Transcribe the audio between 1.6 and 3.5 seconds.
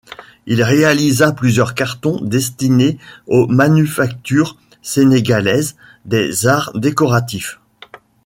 cartons destinés aux